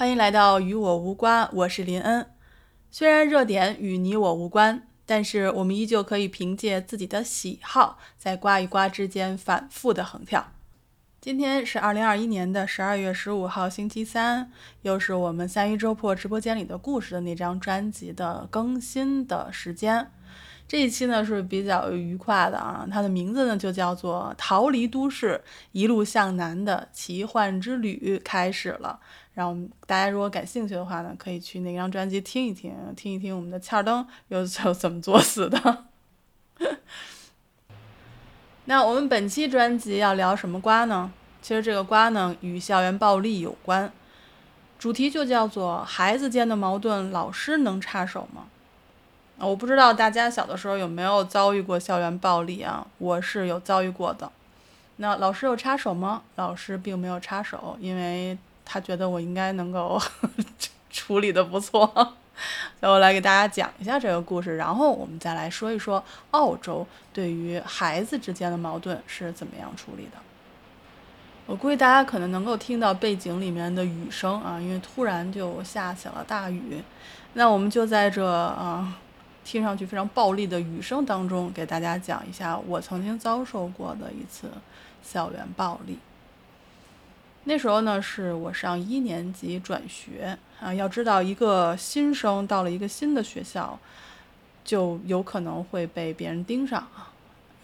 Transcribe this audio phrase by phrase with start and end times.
[0.00, 2.26] 欢迎来到与我无关，我是林恩。
[2.90, 10.52] 虽然热点与你我无关，但是我们依旧可以凭借自己的喜好，在刮与刮之间反复的横跳。
[11.20, 14.50] 今天是二零二一年的十二月十五号，星期三，
[14.80, 20.10] 又是我们三一周破直播间里的故事的那张专辑的更新的时间。
[20.70, 25.42] 这一期呢是比较愉快的啊，它的名字呢就叫做《逃离都市，
[25.72, 29.00] 一路向南的奇幻之旅》开始了。
[29.34, 35.86] 然后大家如果感兴趣的话呢，可以去那张专辑听一听，听一听我们的欠儿灯又又怎么作死的。
[38.66, 41.12] 那我们本期专辑要聊什么瓜呢？
[41.42, 43.92] 其实这个瓜呢与校园暴力有关，
[44.78, 48.44] 主题就叫做孩子间的矛盾，老师能插手吗？
[49.42, 52.86] 我不知道大家小的时候有没有遭遇过校园暴力啊？
[52.98, 54.30] 我是有遭遇过的。
[54.96, 56.22] 那老师有插手吗？
[56.36, 58.36] 老师并没有插手，因为
[58.66, 59.98] 他觉得我应该能够
[60.90, 61.86] 处理的不错。
[62.78, 70.18] 所以我来给大家讲一下这个故事，然后我们再来说一说澳洲对于孩子之间的矛盾是怎么样处理的。
[71.46, 76.82] 我估计大家可能能够听到背景里面的雨声啊，因为突然就下起了大雨。
[77.32, 78.98] 那我们就在这啊。
[79.50, 84.48] 听上去非常暴力的雨声当中，给大家讲一下我曾经遭受过的一次
[85.02, 85.98] 校园暴力。
[87.42, 90.72] 那时候呢，是我上一年级转学啊。
[90.72, 93.76] 要知道，一个新生到了一个新的学校，
[94.64, 97.10] 就有可能会被别人盯上啊。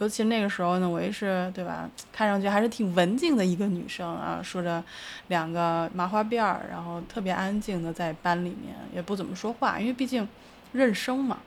[0.00, 1.89] 尤其那个时候呢，我也是对吧？
[2.12, 4.83] 看上去还是挺文静的一个女生啊，梳着
[5.28, 10.28] 两个麻花辫儿，然后特别安静的在班里面，也不怎么说话，因为毕竟
[10.73, 11.39] 认生嘛。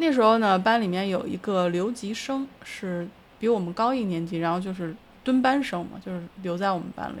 [0.00, 3.06] 那时候呢，班里面有一个留级生，是
[3.38, 7.20] 比我们高一年级，然后就是蹲班生嘛，就是留在我们班里。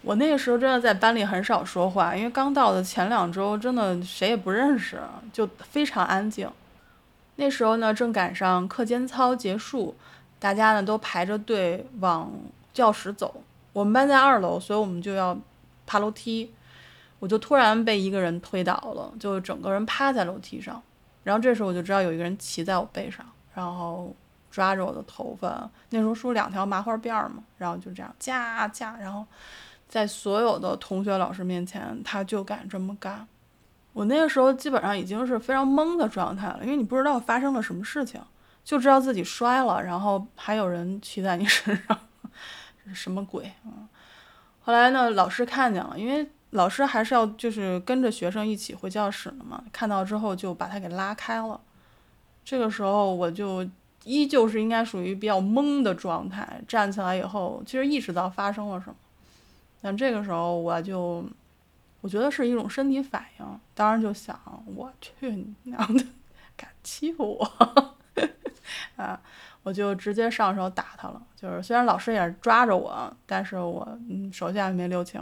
[0.00, 4.98] 我那个时候真的在班里很少说话，因为刚到的前两周真的谁也不认识，
[5.34, 6.50] 就非常安静。
[7.36, 9.94] 那时候呢，正赶上课间操结束，
[10.38, 12.32] 大家呢都排着队往
[12.72, 13.42] 教室走。
[13.74, 15.38] 我们班在二楼，所以我们就要
[15.86, 16.50] 爬楼梯。
[17.18, 20.82] 我就突然被一个人推倒了，就整个人趴在楼梯上。
[21.26, 24.14] 然后这时候我就知道有一个人骑在我背上，然后
[24.48, 25.68] 抓着我的头发。
[25.90, 29.26] 那时候梳两条麻花辫儿嘛，然后就这样夹夹，然后
[29.88, 33.26] 在所有的同学老师面前，他就敢这么干。
[33.92, 38.22] 我那个时候基本上已经是非常懵的状态了，因为你不知道发生了什么事情，
[38.62, 41.98] 就知道自己摔了，然后还有人骑在你身上，
[42.94, 43.88] 什么鬼嗯？
[44.60, 46.30] 后来呢，老师看见了，因为。
[46.50, 51.60] 老师还是要就是跟着学生一起回教室的嘛，看到之后就把他给拉开了。
[52.44, 53.68] 这个时候我就
[54.04, 58.94] 依旧是应该属于比较懵的状态，站起来以后其实意识到发生了什么，
[59.82, 61.24] 但这个时候我就
[62.00, 66.04] 我觉得是一种身体反应，当然就想我去你娘的，
[66.56, 67.52] 敢欺负我
[68.96, 69.20] 啊！
[69.64, 71.20] 我就直接上手打他了。
[71.34, 75.20] 就是虽然老师也是抓着我，但是我嗯手下也没留情。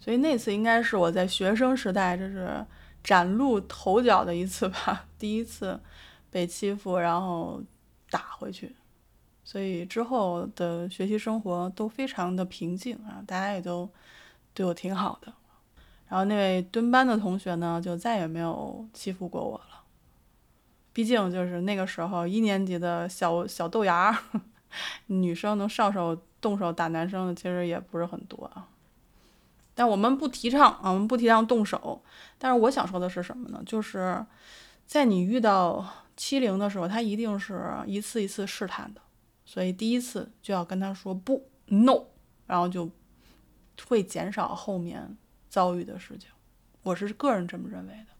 [0.00, 2.66] 所以那次应该是我在学生时代，这是
[3.04, 5.78] 崭露头角的一次吧， 第一次
[6.30, 7.62] 被欺负，然后
[8.10, 8.74] 打回去。
[9.44, 13.88] 所以之后的学习生活都非常的平静啊，大家也都
[14.54, 15.32] 对我挺好的。
[16.08, 19.82] 然后那位蹲班的同学呢，就再也没有欺负过我了。
[20.92, 24.16] 毕竟就是那个时候一年级的小小豆芽，
[25.06, 28.68] 女生能上手动手打男生的其实也不是很多啊。
[29.80, 32.02] 但我们不提倡啊，我们不提倡动手。
[32.36, 33.62] 但是我想说的是什么呢？
[33.64, 34.22] 就是
[34.84, 35.82] 在你遇到
[36.18, 39.00] 欺凌的时候，他一定是一次一次试探的，
[39.42, 42.02] 所以第一次就要跟他说不，no，
[42.44, 42.90] 然后就
[43.88, 45.16] 会减少后面
[45.48, 46.28] 遭遇的事情。
[46.82, 48.12] 我是个人这么认为的。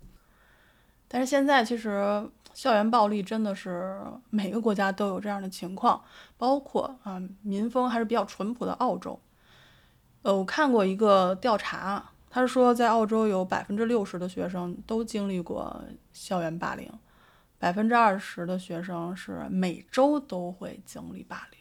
[1.09, 4.01] 但是现在其实校园暴力真的是
[4.31, 6.03] 每个国家都有这样的情况，
[6.39, 9.21] 包括啊民风还是比较淳朴的澳洲。
[10.23, 15.83] 呃，我看过一个调查，他说在澳洲有百分之六十的学生都经历过
[16.13, 16.93] 校园霸凌，
[17.59, 21.59] 百分之二十的学生是每周都会经历霸凌，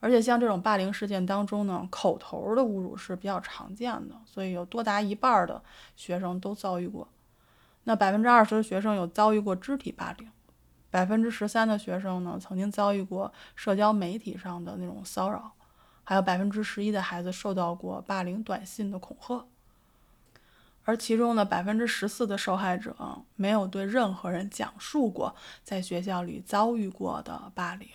[0.00, 5.62] 而且像这种霸凌事件当中呢，口头的侮辱是比较常见的，所以有多达一半的
[5.94, 7.06] 学生都遭遇过。
[7.84, 10.28] 那百分之二十的学生有遭遇过肢体霸凌，
[10.90, 15.52] 百分之十三的学生呢曾经遭遇过社交媒体上的那种骚扰。
[16.04, 19.46] 还有百分之十一的孩子受到过霸凌短信的恐吓，
[20.84, 22.96] 而其中的百分之十四的受害者
[23.36, 27.88] 没有对任何人讲述过在学校里遭遇过的霸凌。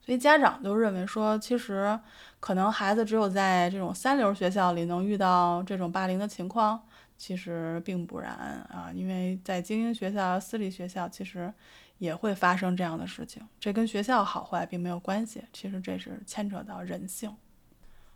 [0.00, 2.00] 所以家长都认为说，其实
[2.40, 6.82] 可能孩子只有在这种三流学校里能遇到这种霸凌的情况，
[7.18, 8.32] 其实并不然
[8.70, 11.52] 啊，因为在精英学校、私立学校，其实
[11.98, 13.46] 也会发生这样的事情。
[13.58, 17.36] 这跟学校好坏并没有关系，其实这是牵扯到人性。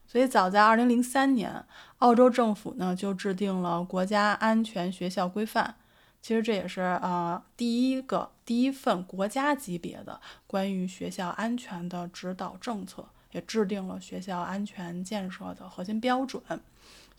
[0.07, 1.65] 所以早在2003年，
[1.99, 5.75] 澳洲政府呢就制定了国家安全学校规范。
[6.21, 16.41] 其实这也是啊第一个第一份国家级别的关于学校安全的指导政策，也制定了学校安全建设的核心标准。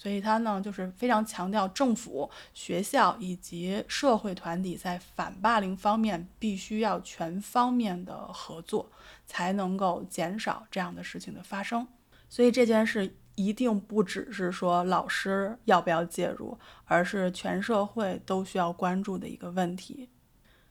[0.04, 8.92] 所以它呢就是非常强调政府、学校以及社会团体在反霸凌方面必须要全方面的合作，
[9.26, 11.88] 才能够减少这样的事情的发生。
[12.28, 13.16] 所以这件事。
[13.36, 20.08] 一定不只是说老师要不要介入，而是全社会都需要关注的一个问题。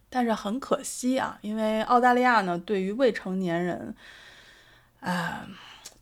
[0.08, 3.96] 但是很可惜啊，因为澳大利亚呢，对于未成年人，
[5.00, 5.44] 啊，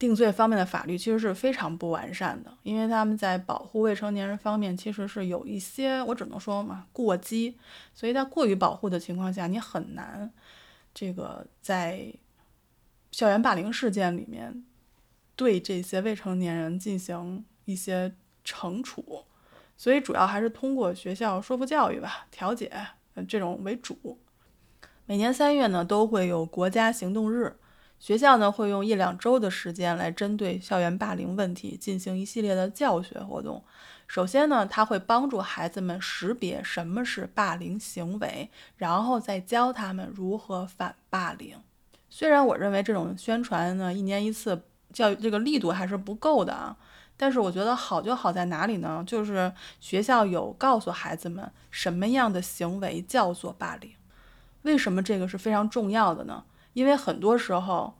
[0.01, 7.57] 定罪方面的法律其实是非常不完善的，因为他们在保护未成年人方面其实是有一些，我只能说嘛，过激。
[7.95, 10.33] 所以在过于保护的情况下，你很难
[10.93, 12.13] 这个在
[13.13, 14.65] 校园霸凌事件里面。
[15.37, 18.13] 对这些未成年人进行一些
[18.45, 19.25] 惩处，
[19.75, 22.71] 所以主要还是通过学校说服教育吧，调解
[23.27, 24.19] 这种为主。
[25.07, 27.57] 每年三月呢，都会有国家行动日，
[28.01, 33.63] 学校呢会用一两周的时间来针对校园霸凌问题进行一系列的教学活动。
[34.09, 41.57] 首先呢，他会帮助孩子们识别什么是霸凌行为，然后再教他们如何反霸凌。
[42.09, 44.63] 虽然我认为这种宣传呢，一年一次。
[44.93, 46.77] 教育这个力度还是不够的啊，
[47.17, 49.05] 但是我觉得好就好在哪里呢？
[49.07, 53.93] 就是学校有告诉孩子们什么样的行为叫做霸凌。
[54.63, 56.43] 为什么这个是非常重要的呢？
[56.73, 57.95] 因为很多时候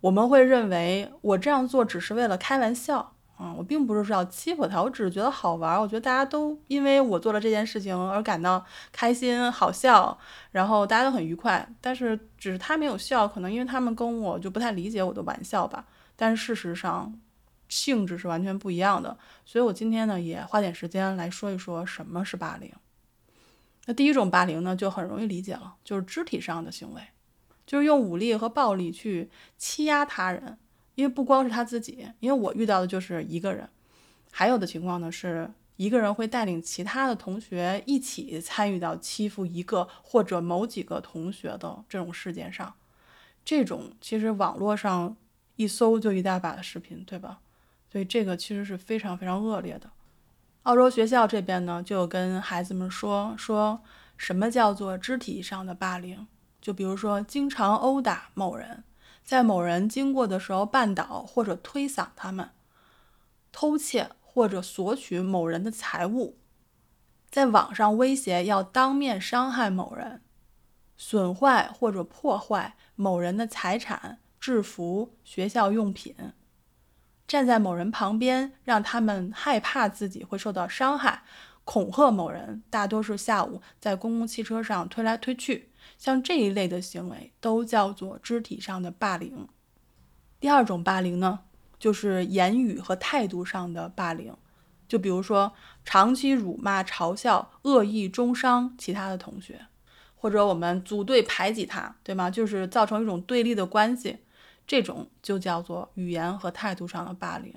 [0.00, 5.80] 我们会认为我这样做只是为了开玩笑啊，我并不是说要欺负他，我只是觉得好玩。
[5.80, 10.16] 我觉得大家都因为我做了这件事情而感到开心、好笑，
[10.52, 11.68] 然后大家都很愉快。
[11.80, 15.84] 但是只是他没有笑，可能因为他们跟我就不太理解我的玩笑吧。
[16.14, 17.12] 但事实上，
[17.68, 19.18] 性质是完全不一样的。
[19.44, 22.70] 所以我今天呢，也花点时间来说一说什么是霸凌。
[23.86, 27.02] 那第一种霸凌呢，就很容易理解了，就是肢体上的行为，
[27.66, 30.58] 就是用武力和暴力去欺压他人。
[30.94, 33.68] 因为不光是他自己，因为我遇到的就是一个人，
[34.30, 42.74] 还有的情况呢，是一个人会带领其他的同学一起参与到欺负一个或者某几个同学的这种事件上。
[43.44, 45.16] 这种其实网络上。
[45.56, 47.38] 一搜就一大把的视频，对吧？
[47.88, 49.88] 所以这个其实是非常非常恶劣的。
[50.64, 53.80] 澳洲学校这边呢，就跟孩子们说说
[54.16, 56.26] 什么叫做肢体上的霸凌，
[56.64, 58.84] 就比如说经常殴打某人，
[59.22, 62.52] 在某人经过的时候绊倒或者推搡他们，
[63.52, 66.38] 偷窃或者索取某人的财物，
[67.30, 70.22] 在网上威胁要当面伤害某人，
[70.96, 74.20] 损坏或者破坏某人的财产。
[74.40, 76.14] 制服、学校用品，
[77.26, 81.22] 站在某人旁边，让他们害怕自己会受到伤害，
[81.64, 89.48] 恐吓某人，大多数下午在公共汽车上推来推去，像这一类的行为都叫做肢体上的霸凌。
[90.40, 91.40] 第二种霸凌呢，
[91.78, 94.36] 就是言语和态度上的霸凌，
[94.86, 95.52] 就比如说
[95.84, 99.66] 长期辱骂、嘲笑、恶意中伤其他的同学，
[100.14, 102.30] 或者我们组队排挤他，对吗？
[102.30, 104.18] 就是造成一种对立的关系。
[104.66, 107.52] 这种就叫做语言和态度上的霸凌。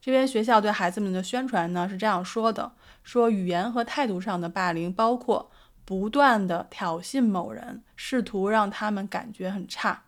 [0.00, 2.72] 这边学校对孩子们的宣传呢是这样说的：
[3.04, 5.52] 说语言和态度上的霸凌包括
[5.84, 10.04] 不断的挑衅某人，试图让他们感觉很差；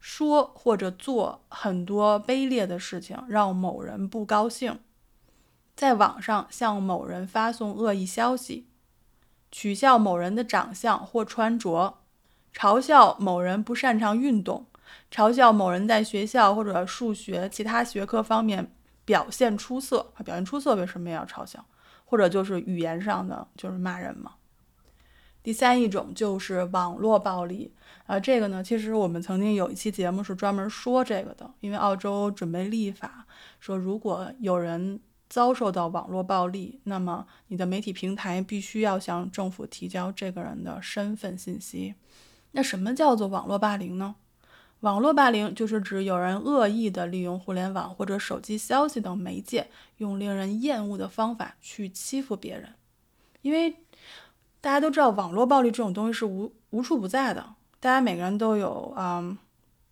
[0.00, 4.74] 说或者做很多卑劣的事情，让某人不高兴；
[5.76, 8.66] 在网上向某人发送恶意消息；
[9.52, 11.98] 取笑某人的长相或穿着；
[12.54, 14.66] 嘲笑某人不擅长运动。
[15.10, 18.72] 嘲笑某人在学校或者数学其他学科方面
[19.04, 21.62] 表现出色，表现出色为什么要嘲笑？
[22.06, 24.32] 或者就是语言上的，就是骂人嘛。
[25.42, 27.72] 第三一种就是网络暴力
[28.06, 33.26] 啊，这个呢，其实我们曾经有一期节目是专门说这个的，因为澳洲准备立法，
[33.60, 41.94] 说如果有人遭受到网络暴力，那么你的媒体平台必须要向政府提交这个人的身份信息。
[42.52, 44.16] 那什么叫做网络霸凌呢？
[44.80, 52.74] 网络霸凌就是指有人恶意的利用互联网或者手机消息等媒介，用令人厌恶的方法去欺负别人。
[53.42, 53.76] 因为
[54.60, 59.38] 大家都知道，网络暴力这种东西是无无处不在的，大家每个人都有嗯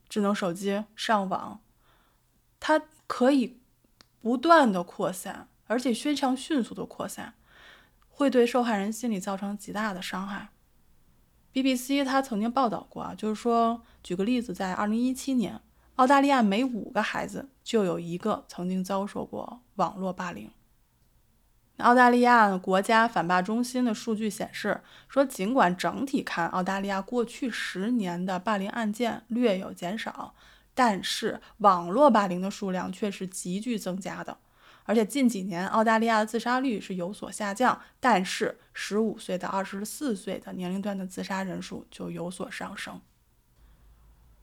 [0.08, 1.60] 智能手机、上网，
[2.58, 3.60] 它可以
[4.20, 7.34] 不断的扩散，而且非常迅速的扩散，
[8.08, 10.48] 会对受害人心理造成极大的伤害。
[11.52, 15.60] BBC 他曾经报道过啊，就是说，举个例子，在2017年，
[15.94, 20.50] 澳大利亚每五个孩子就有一个曾经遭受过网络霸凌。
[21.78, 30.34] 澳大利亚国家反霸中心的数据显示，说尽管整体看澳大利亚过去十年的霸凌案件略有减少，
[30.74, 34.38] 但是网络霸凌的数量却是急剧增加的。
[34.84, 43.00] 而且近几年澳大利亚的自杀率是有所下降，但是十五岁到二十四岁的年龄段的自杀人数就有所上升。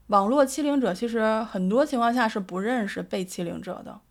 [0.08, 4.02] 网络欺凌者其实很多情况下是不认识被欺凌者的，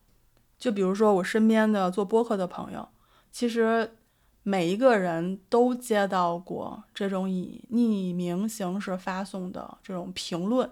[0.59, 2.88] 就比如说我身边的做播客的朋友。
[3.33, 3.97] 其实
[4.43, 10.71] 每一个人都接到过这种以匿名形式发送的这种评论，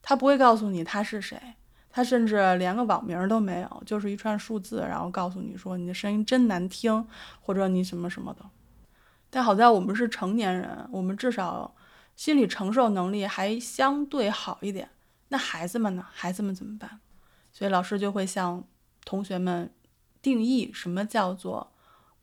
[0.00, 1.36] 他不会告诉你他是谁，
[1.90, 7.04] 他甚至连个网名都没有，就是一串数字，然后告诉你说你的声音真难听，
[7.40, 8.48] 或者你什么什么的。
[9.28, 11.74] 但好在我们是成年人，我们至少
[12.14, 14.88] 心理承受能力还相对好一点。
[15.30, 16.06] 那孩子们呢？
[16.12, 17.00] 孩子们怎么办？
[17.50, 18.62] 所以老师就会向
[19.04, 19.70] 同学们
[20.22, 21.72] 定义什么叫做。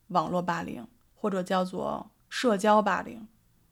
[0.10, 0.86] 网络霸凌，
[1.16, 3.28] 或者叫做社交霸凌，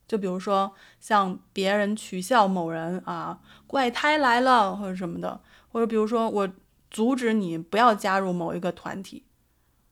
[0.07, 6.49] 就比如说像别人取笑某人啊，怪胎来了或者什么的，或者比如说我
[6.89, 9.25] 阻止你不要加入某一个团体，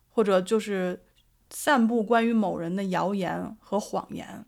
[0.09, 1.03] 或者就是
[1.49, 4.45] 散布关于某人的谣言和谎言，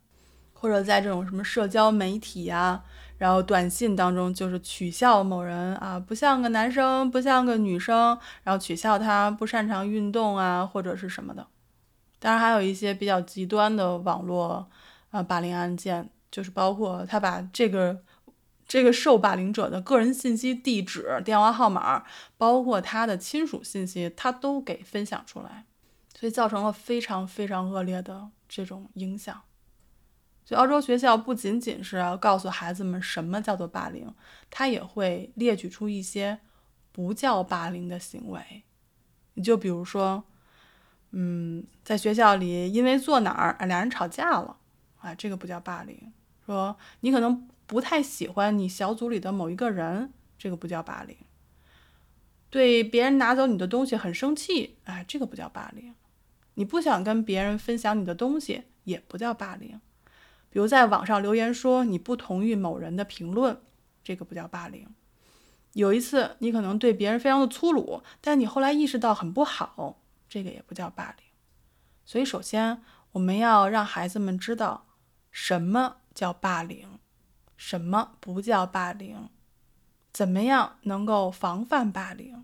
[0.53, 2.83] 或者在这种什么社交媒体呀，
[3.17, 11.47] 然后短信当中就是取笑某人啊，不像个男生，不像个女生，然后取笑他不擅长运动啊，或者是什么的。
[12.23, 14.69] 当然，还有一些比较极端的网络，
[15.11, 18.01] 呃，霸凌案件，就是包括他把这个
[18.65, 22.05] 这个受霸凌者的个人信息、地址、电话号码，
[22.37, 25.65] 包括他的亲属信息，他都给分享出来，
[26.17, 29.41] 所以造成了非常非常恶劣的这种影响。
[30.45, 34.09] 所以，澳洲学校不仅仅是要告诉孩子们什么叫做霸凌，
[34.49, 36.39] 他也会列举出一些
[36.93, 38.63] 不叫霸凌的行为，
[39.33, 40.23] 你就比如说。
[41.15, 44.57] 嗯，在学校里，因为坐哪儿，两人吵架了，
[44.99, 46.11] 啊，这个不叫霸凌。
[46.43, 51.15] 说你可能不太喜欢你小组里的某一个人，这个不叫霸凌。
[52.49, 55.93] 对别人拿走你的东西很生气，哎，这个不叫霸凌。
[56.55, 59.79] 你不想跟别人分享你的东西，也不叫霸凌。
[60.49, 63.59] 比如在网上留言说你不同意某人的评论，
[64.03, 64.87] 这个不叫霸凌。
[65.73, 69.99] 有一次你可能对别人非常的粗鲁，但你后来意识到很不好。
[70.33, 71.25] 这个也不叫霸凌，
[72.03, 74.87] 所以首先我们要让孩子们知道
[75.29, 76.97] 什么叫霸凌，
[77.55, 79.29] 什么不叫霸凌，
[80.11, 82.43] 怎么样能够防范霸凌，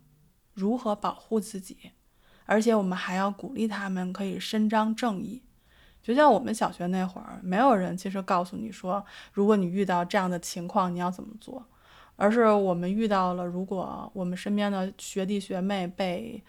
[0.53, 1.93] 如何保护自己，
[2.45, 5.41] 而且我们还要鼓励他们可以伸张正义。
[6.03, 9.03] 就像我们小学那会儿，没有人其实告诉你说，
[9.33, 11.65] 如果你遇到这样的情况，你要怎么做，
[12.17, 16.43] 而是我们遇到了，如果我们身边的学弟学妹被。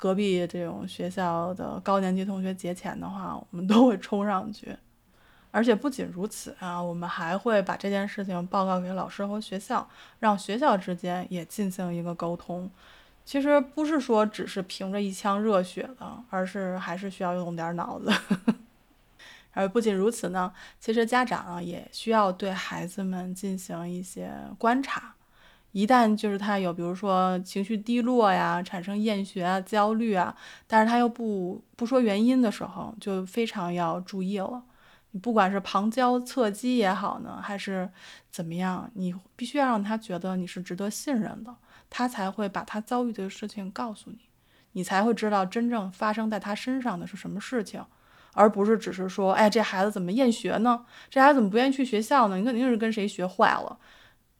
[0.00, 4.74] 隔壁这种学校的高年级同学节前的话，我们都会冲上去，
[5.50, 9.86] 而且不仅如此啊，我们还会把这件事情报告给老师和学校，
[10.18, 12.70] 让学校之间也进行一个沟通。
[13.26, 18.10] 其实不是说只是凭着一腔热血的，而是还是需要用点脑子。
[19.52, 25.14] 而不仅如此呢，其实家长也需要对孩子们进行一些观察。
[25.72, 30.34] 一旦就是他有，比如说情绪低落呀，产生厌学啊、焦虑啊，
[30.66, 34.62] 但是他又不不说原因的时候，就非常要注意了。
[35.12, 37.90] 你不管是旁敲侧击也好呢，还是
[38.30, 41.54] 怎么样，你必须要让他觉得你是值得信任的，
[41.88, 44.18] 他才会把他遭遇的事情告诉你，
[44.72, 47.84] 你才会知道真正发生在他身上的是什么事情，
[48.34, 50.84] 而不是只是说，哎，这孩子怎么厌学呢？
[51.08, 52.36] 这孩子怎么不愿意去学校呢？
[52.36, 53.78] 你肯定是跟谁学坏了。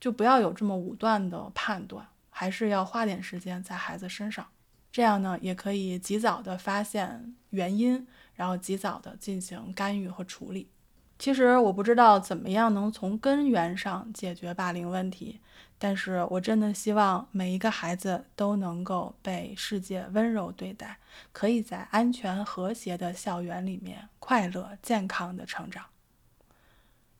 [0.00, 4.46] 就不要有这么武断的判断，还是要花点时间在孩子身上，
[4.90, 10.70] 这样呢也可以及早的发现原因，然后及早的进行干预和处理。
[11.18, 15.38] 其实我不知道怎么样能从根源上解决霸凌问题，
[15.78, 20.96] 但是我真的希望每一个孩子都能够被世界温柔对待，
[21.32, 25.84] 可以在安全和谐的校园里面快乐健康的成长。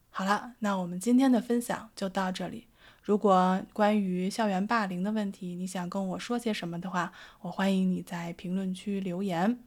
[0.09, 2.69] 好了，那我们今天的分享就到这里。
[3.11, 9.59] 如果关于校园霸凌的问题，你想跟我说些什么的话，我欢迎你在评论区留言。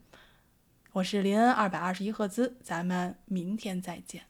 [0.94, 4.22] 我是林恩二百二十一赫兹，咱们明天再见。